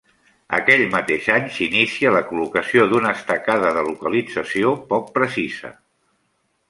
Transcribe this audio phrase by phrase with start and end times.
[0.57, 5.73] Aquell mateix any s'inicia la col·locació d'una estacada de localització poc precisa.